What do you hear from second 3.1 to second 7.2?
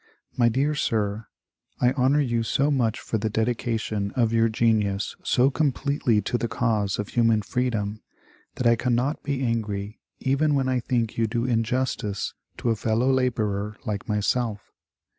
the dedication of your genius so completely to the cause of